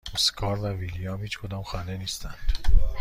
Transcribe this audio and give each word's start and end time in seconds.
اسکار 0.13 0.59
و 0.59 0.65
ویلیام 0.67 1.21
هیچکدام 1.21 1.63
خانه 1.63 1.97
نیستند. 1.97 2.53